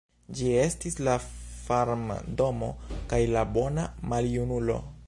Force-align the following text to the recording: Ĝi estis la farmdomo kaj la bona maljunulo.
Ĝi 0.37 0.53
estis 0.61 0.95
la 1.07 1.13
farmdomo 1.27 2.71
kaj 3.13 3.21
la 3.37 3.49
bona 3.61 3.87
maljunulo. 4.15 4.85